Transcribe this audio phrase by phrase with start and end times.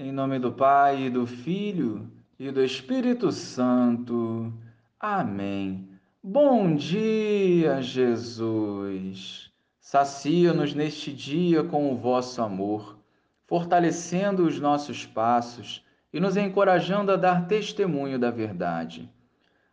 [0.00, 4.52] Em nome do Pai, e do Filho e do Espírito Santo.
[5.00, 5.88] Amém.
[6.22, 9.50] Bom dia, Jesus.
[9.80, 12.96] Sacia-nos neste dia com o vosso amor,
[13.44, 19.10] fortalecendo os nossos passos e nos encorajando a dar testemunho da verdade.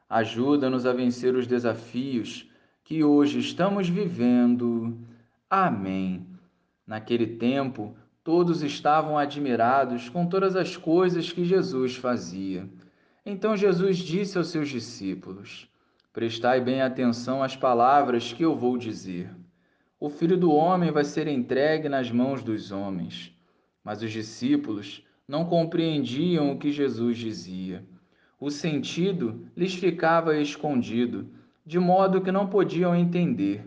[0.10, 2.50] Ajuda-nos a vencer os desafios
[2.84, 4.98] que hoje estamos vivendo.
[5.48, 6.26] Amém.
[6.88, 7.96] Naquele tempo,
[8.26, 12.68] Todos estavam admirados com todas as coisas que Jesus fazia.
[13.24, 15.70] Então Jesus disse aos seus discípulos:
[16.12, 19.30] Prestai bem atenção às palavras que eu vou dizer.
[20.00, 23.32] O filho do homem vai ser entregue nas mãos dos homens.
[23.84, 27.86] Mas os discípulos não compreendiam o que Jesus dizia.
[28.40, 31.30] O sentido lhes ficava escondido,
[31.64, 33.64] de modo que não podiam entender.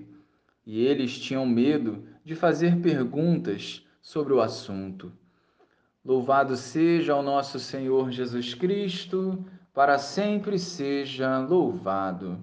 [0.66, 5.12] E eles tinham medo de fazer perguntas sobre o assunto.
[6.02, 12.42] Louvado seja o nosso Senhor Jesus Cristo, para sempre seja louvado.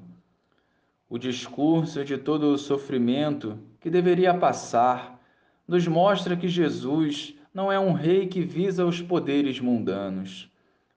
[1.10, 5.20] O discurso de todo o sofrimento que deveria passar
[5.68, 10.48] nos mostra que Jesus não é um rei que visa os poderes mundanos,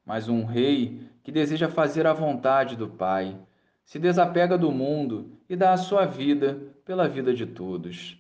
[0.05, 3.39] mas um rei que deseja fazer a vontade do Pai,
[3.87, 8.19] se desapega do mundo e dá a sua vida pela vida de todos.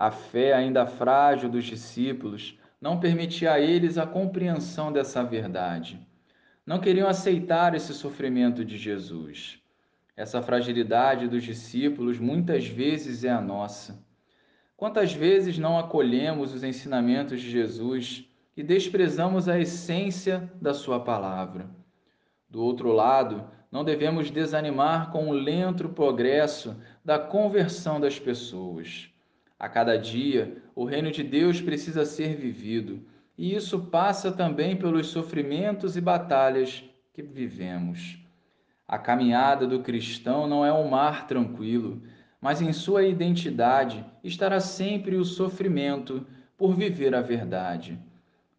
[0.00, 6.00] A fé ainda frágil dos discípulos não permitia a eles a compreensão dessa verdade.
[6.64, 9.60] Não queriam aceitar esse sofrimento de Jesus.
[10.16, 14.02] Essa fragilidade dos discípulos muitas vezes é a nossa.
[14.74, 18.24] Quantas vezes não acolhemos os ensinamentos de Jesus
[18.56, 21.68] e desprezamos a essência da Sua palavra?
[22.48, 29.09] Do outro lado, não devemos desanimar com o lento progresso da conversão das pessoas.
[29.60, 33.04] A cada dia, o reino de Deus precisa ser vivido,
[33.36, 38.18] e isso passa também pelos sofrimentos e batalhas que vivemos.
[38.88, 42.02] A caminhada do cristão não é um mar tranquilo,
[42.40, 47.98] mas em sua identidade estará sempre o sofrimento por viver a verdade.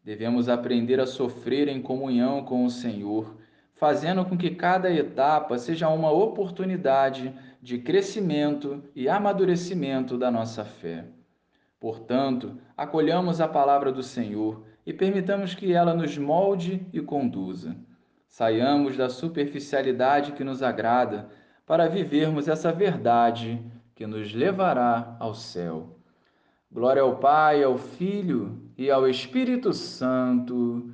[0.03, 3.35] Devemos aprender a sofrer em comunhão com o Senhor,
[3.81, 11.05] fazendo com que cada etapa seja uma oportunidade de crescimento e amadurecimento da nossa fé.
[11.79, 17.75] Portanto, acolhamos a palavra do Senhor e permitamos que ela nos molde e conduza.
[18.27, 21.29] Saiamos da superficialidade que nos agrada
[21.65, 23.65] para vivermos essa verdade
[23.95, 25.97] que nos levará ao céu.
[26.71, 30.93] Glória ao Pai, ao Filho e ao Espírito Santo